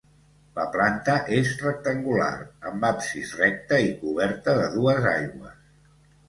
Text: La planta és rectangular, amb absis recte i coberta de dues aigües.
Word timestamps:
La 0.59 0.63
planta 0.75 1.17
és 1.39 1.51
rectangular, 1.63 2.29
amb 2.71 2.87
absis 2.89 3.35
recte 3.43 3.79
i 3.89 3.93
coberta 4.01 4.57
de 4.63 4.65
dues 4.79 5.07
aigües. 5.13 5.63